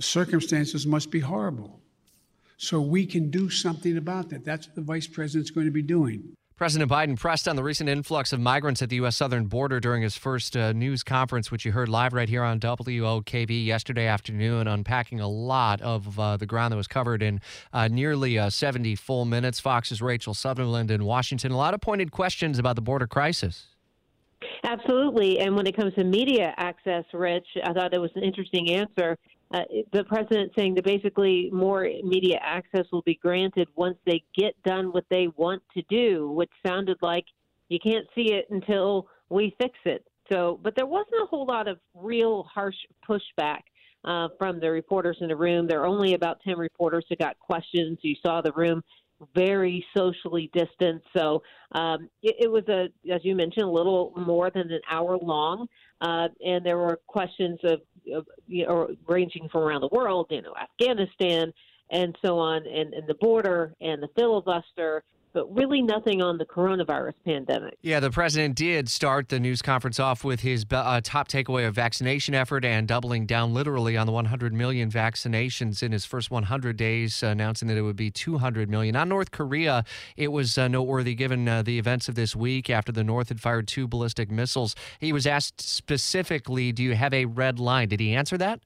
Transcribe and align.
Circumstances 0.00 0.86
must 0.86 1.10
be 1.10 1.20
horrible. 1.20 1.80
So 2.56 2.80
we 2.80 3.06
can 3.06 3.30
do 3.30 3.50
something 3.50 3.96
about 3.96 4.30
that. 4.30 4.44
That's 4.44 4.66
what 4.66 4.74
the 4.74 4.82
vice 4.82 5.06
president's 5.06 5.50
going 5.50 5.66
to 5.66 5.72
be 5.72 5.82
doing. 5.82 6.34
President 6.58 6.90
Biden 6.90 7.16
pressed 7.16 7.46
on 7.46 7.54
the 7.54 7.62
recent 7.62 7.88
influx 7.88 8.32
of 8.32 8.40
migrants 8.40 8.82
at 8.82 8.88
the 8.88 8.96
U.S. 8.96 9.16
southern 9.16 9.46
border 9.46 9.78
during 9.78 10.02
his 10.02 10.16
first 10.16 10.56
uh, 10.56 10.72
news 10.72 11.04
conference, 11.04 11.52
which 11.52 11.64
you 11.64 11.70
heard 11.70 11.88
live 11.88 12.12
right 12.12 12.28
here 12.28 12.42
on 12.42 12.58
WOKV 12.58 13.64
yesterday 13.64 14.08
afternoon, 14.08 14.66
unpacking 14.66 15.20
a 15.20 15.28
lot 15.28 15.80
of 15.82 16.18
uh, 16.18 16.36
the 16.36 16.46
ground 16.46 16.72
that 16.72 16.76
was 16.76 16.88
covered 16.88 17.22
in 17.22 17.40
uh, 17.72 17.86
nearly 17.86 18.40
uh, 18.40 18.50
70 18.50 18.96
full 18.96 19.24
minutes. 19.24 19.60
Fox's 19.60 20.02
Rachel 20.02 20.34
Sutherland 20.34 20.90
in 20.90 21.04
Washington. 21.04 21.52
A 21.52 21.56
lot 21.56 21.74
of 21.74 21.80
pointed 21.80 22.10
questions 22.10 22.58
about 22.58 22.74
the 22.74 22.82
border 22.82 23.06
crisis. 23.06 23.66
Absolutely. 24.64 25.38
And 25.38 25.54
when 25.54 25.68
it 25.68 25.76
comes 25.76 25.94
to 25.94 26.02
media 26.02 26.54
access, 26.56 27.04
Rich, 27.12 27.46
I 27.62 27.72
thought 27.72 27.94
it 27.94 28.00
was 28.00 28.10
an 28.16 28.24
interesting 28.24 28.72
answer 28.72 29.16
uh, 29.52 29.60
the 29.92 30.04
president 30.04 30.52
saying 30.56 30.74
that 30.74 30.84
basically 30.84 31.48
more 31.52 31.88
media 32.04 32.38
access 32.42 32.84
will 32.92 33.02
be 33.02 33.18
granted 33.22 33.68
once 33.76 33.96
they 34.06 34.22
get 34.36 34.54
done 34.62 34.92
what 34.92 35.04
they 35.10 35.28
want 35.36 35.62
to 35.74 35.82
do, 35.88 36.30
which 36.30 36.50
sounded 36.66 36.98
like 37.00 37.24
you 37.68 37.78
can't 37.78 38.06
see 38.14 38.32
it 38.32 38.46
until 38.50 39.08
we 39.30 39.54
fix 39.60 39.74
it. 39.84 40.04
So, 40.30 40.60
but 40.62 40.74
there 40.76 40.86
wasn't 40.86 41.22
a 41.22 41.26
whole 41.26 41.46
lot 41.46 41.68
of 41.68 41.78
real 41.94 42.42
harsh 42.42 42.76
pushback 43.08 43.60
uh, 44.04 44.28
from 44.38 44.60
the 44.60 44.70
reporters 44.70 45.16
in 45.20 45.28
the 45.28 45.36
room. 45.36 45.66
There 45.66 45.80
are 45.80 45.86
only 45.86 46.14
about 46.14 46.40
10 46.42 46.58
reporters 46.58 47.04
who 47.08 47.16
got 47.16 47.38
questions. 47.38 47.98
You 48.02 48.14
saw 48.22 48.42
the 48.42 48.52
room 48.52 48.82
very 49.34 49.84
socially 49.96 50.50
distanced. 50.52 51.06
So 51.16 51.42
um, 51.72 52.08
it, 52.22 52.36
it, 52.40 52.50
was 52.50 52.62
a, 52.68 52.88
as 53.12 53.20
you 53.24 53.34
mentioned, 53.34 53.64
a 53.64 53.70
little 53.70 54.12
more 54.16 54.50
than 54.50 54.70
an 54.70 54.80
hour 54.90 55.18
long, 55.20 55.66
uh, 56.00 56.28
and 56.44 56.64
there 56.64 56.78
were 56.78 57.00
questions 57.06 57.58
of 57.64 57.80
you 58.46 58.66
know, 58.66 58.88
ranging 59.06 59.48
from 59.48 59.62
around 59.62 59.80
the 59.80 59.88
world, 59.88 60.26
you 60.30 60.42
know, 60.42 60.54
Afghanistan 60.60 61.52
and 61.90 62.16
so 62.24 62.38
on, 62.38 62.66
and, 62.66 62.92
and 62.92 63.06
the 63.06 63.14
border 63.14 63.74
and 63.80 64.02
the 64.02 64.08
filibuster 64.16 65.02
but 65.38 65.54
really 65.54 65.80
nothing 65.80 66.20
on 66.20 66.36
the 66.36 66.44
coronavirus 66.44 67.14
pandemic. 67.24 67.78
Yeah, 67.80 68.00
the 68.00 68.10
president 68.10 68.56
did 68.56 68.88
start 68.88 69.28
the 69.28 69.38
news 69.38 69.62
conference 69.62 70.00
off 70.00 70.24
with 70.24 70.40
his 70.40 70.66
uh, 70.68 71.00
top 71.04 71.28
takeaway 71.28 71.64
of 71.68 71.76
vaccination 71.76 72.34
effort 72.34 72.64
and 72.64 72.88
doubling 72.88 73.24
down 73.24 73.54
literally 73.54 73.96
on 73.96 74.08
the 74.08 74.12
100 74.12 74.52
million 74.52 74.90
vaccinations 74.90 75.80
in 75.80 75.92
his 75.92 76.04
first 76.04 76.32
100 76.32 76.76
days, 76.76 77.22
uh, 77.22 77.28
announcing 77.28 77.68
that 77.68 77.76
it 77.76 77.82
would 77.82 77.94
be 77.94 78.10
200 78.10 78.68
million. 78.68 78.96
On 78.96 79.08
North 79.08 79.30
Korea, 79.30 79.84
it 80.16 80.32
was 80.32 80.58
uh, 80.58 80.66
noteworthy 80.66 81.14
given 81.14 81.46
uh, 81.46 81.62
the 81.62 81.78
events 81.78 82.08
of 82.08 82.16
this 82.16 82.34
week 82.34 82.68
after 82.68 82.90
the 82.90 83.04
North 83.04 83.28
had 83.28 83.40
fired 83.40 83.68
two 83.68 83.86
ballistic 83.86 84.32
missiles. 84.32 84.74
He 84.98 85.12
was 85.12 85.24
asked 85.24 85.60
specifically, 85.60 86.72
Do 86.72 86.82
you 86.82 86.96
have 86.96 87.14
a 87.14 87.26
red 87.26 87.60
line? 87.60 87.90
Did 87.90 88.00
he 88.00 88.12
answer 88.12 88.36
that? 88.38 88.58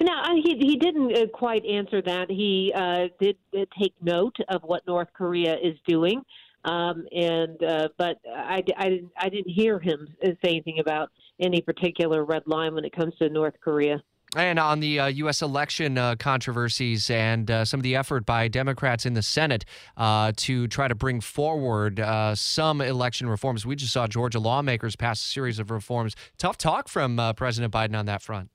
No, 0.00 0.12
he 0.34 0.56
he 0.58 0.76
didn't 0.76 1.16
uh, 1.16 1.26
quite 1.32 1.64
answer 1.64 2.02
that. 2.02 2.30
He 2.30 2.72
uh, 2.74 3.08
did 3.20 3.36
uh, 3.56 3.64
take 3.78 3.94
note 4.02 4.36
of 4.48 4.62
what 4.62 4.86
North 4.86 5.08
Korea 5.14 5.56
is 5.62 5.76
doing, 5.86 6.22
um, 6.64 7.06
and 7.12 7.62
uh, 7.62 7.88
but 7.98 8.18
I, 8.26 8.62
I 8.76 8.88
didn't 8.88 9.12
I 9.16 9.28
didn't 9.28 9.50
hear 9.50 9.78
him 9.78 10.08
say 10.22 10.36
anything 10.44 10.78
about 10.80 11.10
any 11.40 11.60
particular 11.60 12.24
red 12.24 12.42
line 12.46 12.74
when 12.74 12.84
it 12.84 12.92
comes 12.92 13.14
to 13.16 13.28
North 13.28 13.54
Korea. 13.62 14.02
And 14.36 14.58
on 14.58 14.80
the 14.80 14.98
uh, 14.98 15.06
U.S. 15.06 15.42
election 15.42 15.96
uh, 15.96 16.16
controversies 16.16 17.08
and 17.08 17.50
uh, 17.50 17.64
some 17.64 17.78
of 17.78 17.84
the 17.84 17.94
effort 17.94 18.26
by 18.26 18.48
Democrats 18.48 19.06
in 19.06 19.14
the 19.14 19.22
Senate 19.22 19.64
uh, 19.96 20.32
to 20.36 20.66
try 20.66 20.88
to 20.88 20.94
bring 20.94 21.20
forward 21.20 22.00
uh, 22.00 22.34
some 22.34 22.80
election 22.80 23.28
reforms, 23.28 23.64
we 23.64 23.76
just 23.76 23.92
saw 23.92 24.06
Georgia 24.06 24.40
lawmakers 24.40 24.96
pass 24.96 25.24
a 25.24 25.28
series 25.28 25.58
of 25.58 25.70
reforms. 25.70 26.16
Tough 26.36 26.58
talk 26.58 26.88
from 26.88 27.18
uh, 27.18 27.32
President 27.32 27.72
Biden 27.72 27.96
on 27.96 28.06
that 28.06 28.22
front. 28.22 28.50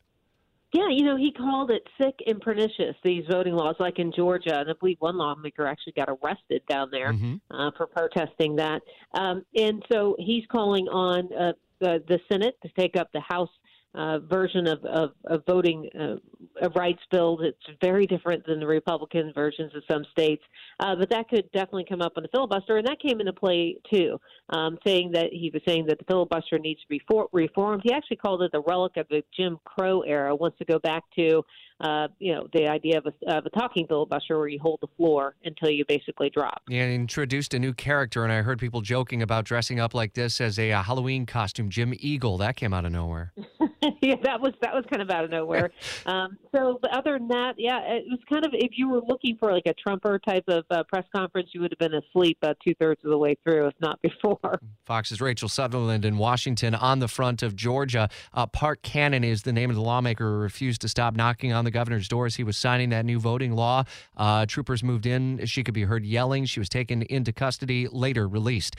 Yeah, 0.71 0.89
you 0.89 1.03
know, 1.03 1.17
he 1.17 1.31
called 1.31 1.71
it 1.71 1.81
sick 1.99 2.13
and 2.27 2.39
pernicious, 2.39 2.95
these 3.03 3.23
voting 3.29 3.55
laws, 3.55 3.75
like 3.79 3.97
in 3.97 4.11
Georgia. 4.11 4.59
And 4.59 4.69
I 4.69 4.73
believe 4.79 4.97
one 4.99 5.17
lawmaker 5.17 5.65
actually 5.65 5.93
got 5.93 6.09
arrested 6.09 6.61
down 6.69 6.89
there 6.91 7.11
mm-hmm. 7.11 7.35
uh, 7.49 7.71
for 7.75 7.87
protesting 7.87 8.55
that. 8.57 8.81
Um, 9.15 9.43
and 9.55 9.83
so 9.91 10.15
he's 10.19 10.43
calling 10.51 10.87
on 10.87 11.33
uh, 11.33 11.53
the, 11.79 12.03
the 12.07 12.19
Senate 12.31 12.55
to 12.61 12.69
take 12.77 12.95
up 12.95 13.09
the 13.13 13.21
House 13.21 13.49
uh, 13.95 14.19
version 14.19 14.67
of, 14.67 14.83
of, 14.85 15.11
of 15.25 15.43
voting 15.47 15.89
uh, 15.99 16.69
rights 16.75 17.01
bill. 17.11 17.39
It's 17.41 17.79
very 17.81 18.05
different 18.05 18.45
than 18.45 18.59
the 18.59 18.67
Republican 18.67 19.31
versions 19.33 19.73
of 19.75 19.83
some 19.89 20.05
states, 20.11 20.43
uh, 20.79 20.95
but 20.95 21.09
that 21.09 21.29
could 21.29 21.51
definitely 21.51 21.85
come 21.89 22.01
up 22.01 22.13
on 22.15 22.23
the 22.23 22.29
filibuster, 22.29 22.77
and 22.77 22.87
that 22.87 22.99
came 23.01 23.19
into 23.19 23.33
play 23.33 23.77
too. 23.91 24.19
Um, 24.51 24.77
saying 24.85 25.11
that 25.13 25.27
he 25.31 25.51
was 25.53 25.61
saying 25.67 25.85
that 25.87 25.99
the 25.99 26.05
filibuster 26.05 26.57
needs 26.57 26.81
to 26.81 26.87
be 26.87 27.01
for- 27.07 27.29
reformed. 27.33 27.81
He 27.83 27.93
actually 27.93 28.17
called 28.17 28.41
it 28.41 28.51
the 28.51 28.61
relic 28.61 28.97
of 28.97 29.07
the 29.09 29.23
Jim 29.35 29.59
Crow 29.63 30.01
era. 30.01 30.35
Wants 30.35 30.57
to 30.59 30.65
go 30.65 30.79
back 30.79 31.03
to 31.17 31.43
uh, 31.81 32.07
you 32.19 32.33
know, 32.33 32.47
the 32.53 32.67
idea 32.67 32.97
of 32.97 33.05
a, 33.05 33.37
of 33.37 33.45
a 33.45 33.49
talking 33.51 33.87
filibuster 33.87 34.37
where 34.37 34.47
you 34.47 34.59
hold 34.59 34.79
the 34.81 34.87
floor 34.97 35.35
until 35.45 35.69
you 35.69 35.85
basically 35.87 36.29
drop. 36.29 36.61
Yeah, 36.67 36.83
and 36.83 36.93
introduced 36.93 37.53
a 37.53 37.59
new 37.59 37.73
character, 37.73 38.23
and 38.23 38.33
I 38.33 38.41
heard 38.41 38.59
people 38.59 38.81
joking 38.81 39.21
about 39.21 39.45
dressing 39.45 39.79
up 39.79 39.93
like 39.93 40.13
this 40.13 40.41
as 40.41 40.59
a, 40.59 40.71
a 40.71 40.81
Halloween 40.81 41.25
costume. 41.25 41.69
Jim 41.69 41.93
Eagle, 41.97 42.37
that 42.39 42.57
came 42.57 42.73
out 42.73 42.85
of 42.85 42.91
nowhere. 42.91 43.33
yeah, 44.01 44.15
that 44.23 44.41
was 44.41 44.53
that 44.61 44.73
was 44.73 44.83
kind 44.89 45.01
of 45.01 45.09
out 45.09 45.23
of 45.23 45.31
nowhere. 45.31 45.71
um, 46.05 46.37
so, 46.53 46.79
but 46.81 46.91
other 46.91 47.17
than 47.17 47.27
that, 47.29 47.53
yeah, 47.57 47.79
it 47.81 48.03
was 48.09 48.19
kind 48.29 48.45
of 48.45 48.51
if 48.53 48.71
you 48.77 48.89
were 48.89 49.01
looking 49.07 49.37
for 49.37 49.51
like 49.53 49.63
a 49.65 49.73
Trumper 49.73 50.19
type 50.19 50.43
of 50.47 50.65
uh, 50.69 50.83
press 50.83 51.05
conference, 51.15 51.49
you 51.53 51.61
would 51.61 51.71
have 51.71 51.79
been 51.79 51.99
asleep 51.99 52.37
uh, 52.43 52.53
two 52.63 52.73
thirds 52.75 53.01
of 53.03 53.11
the 53.11 53.17
way 53.17 53.35
through, 53.43 53.67
if 53.67 53.73
not 53.81 54.01
before. 54.01 54.59
Fox's 54.85 55.21
Rachel 55.21 55.49
Sutherland 55.49 56.03
in 56.03 56.17
Washington 56.17 56.75
on 56.75 56.99
the 56.99 57.07
front 57.07 57.41
of 57.41 57.55
Georgia. 57.55 58.09
Uh, 58.33 58.45
Park 58.45 58.81
Cannon 58.81 59.23
is 59.23 59.43
the 59.43 59.53
name 59.53 59.69
of 59.69 59.75
the 59.75 59.81
lawmaker 59.81 60.25
who 60.25 60.37
refused 60.37 60.81
to 60.81 60.89
stop 60.89 61.15
knocking 61.15 61.53
on 61.53 61.65
the 61.65 61.71
governor's 61.71 62.07
door 62.07 62.25
as 62.25 62.35
he 62.35 62.43
was 62.43 62.57
signing 62.57 62.89
that 62.89 63.05
new 63.05 63.19
voting 63.19 63.53
law. 63.53 63.83
Uh, 64.17 64.45
troopers 64.45 64.83
moved 64.83 65.05
in. 65.05 65.45
She 65.45 65.63
could 65.63 65.73
be 65.73 65.83
heard 65.83 66.05
yelling. 66.05 66.45
She 66.45 66.59
was 66.59 66.69
taken 66.69 67.03
into 67.03 67.31
custody, 67.31 67.87
later 67.87 68.27
released. 68.27 68.75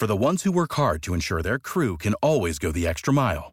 For 0.00 0.06
the 0.06 0.16
ones 0.16 0.44
who 0.44 0.50
work 0.52 0.72
hard 0.72 1.02
to 1.02 1.12
ensure 1.12 1.42
their 1.42 1.58
crew 1.58 1.98
can 1.98 2.14
always 2.22 2.58
go 2.58 2.72
the 2.72 2.86
extra 2.86 3.12
mile, 3.12 3.52